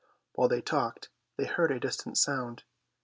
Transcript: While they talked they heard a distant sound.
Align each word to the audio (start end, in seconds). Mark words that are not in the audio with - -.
While 0.33 0.47
they 0.47 0.63
talked 0.63 1.09
they 1.37 1.45
heard 1.45 1.69
a 1.69 1.79
distant 1.79 2.17
sound. 2.17 2.63